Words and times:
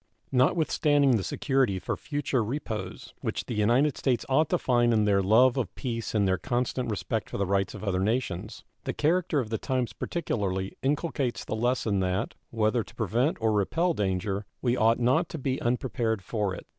Notwithstanding 0.31 1.11
the 1.11 1.23
security 1.23 1.77
for 1.77 1.95
future 1.95 2.43
repose 2.43 3.13
which 3.21 3.45
the 3.45 3.53
United 3.53 3.99
States 3.99 4.25
ought 4.27 4.49
to 4.49 4.57
find 4.57 4.93
in 4.95 5.05
their 5.05 5.21
love 5.21 5.57
of 5.57 5.75
peace 5.75 6.15
and 6.15 6.27
their 6.27 6.39
constant 6.39 6.89
respect 6.89 7.29
for 7.29 7.37
the 7.37 7.45
rights 7.45 7.75
of 7.75 7.83
other 7.83 7.99
nations, 7.99 8.63
the 8.85 8.93
character 8.93 9.39
of 9.39 9.51
the 9.51 9.59
times 9.59 9.93
particularly 9.93 10.75
inculcates 10.81 11.45
the 11.45 11.55
lesson 11.55 11.99
that, 11.99 12.33
whether 12.49 12.83
to 12.83 12.95
prevent 12.95 13.37
or 13.39 13.51
repel 13.51 13.93
danger, 13.93 14.43
we 14.59 14.75
ought 14.75 14.97
not 14.97 15.29
to 15.29 15.37
be 15.37 15.61
unprepared 15.61 16.23
for 16.23 16.55
it. 16.55 16.65